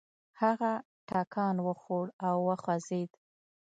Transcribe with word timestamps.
هغه 0.41 0.71
ټکان 1.09 1.55
وخوړ 1.67 2.05
او 2.27 2.35
وخوځېد. 2.47 3.11